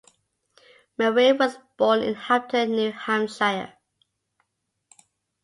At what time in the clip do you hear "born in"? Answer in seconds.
1.77-2.15